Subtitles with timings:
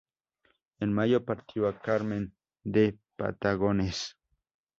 [0.79, 4.17] En mayo partió a Carmen de Patagones.